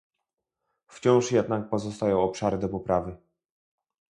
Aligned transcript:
Wciąż 0.87 1.31
jednak 1.31 1.69
pozostają 1.69 2.21
obszary 2.21 2.57
do 2.57 2.69
poprawy 2.69 3.17